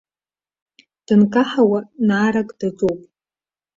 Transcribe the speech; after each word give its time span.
Дынкаҳауа 1.05 1.79
наарак 2.07 2.49
даҿоуп. 2.59 2.99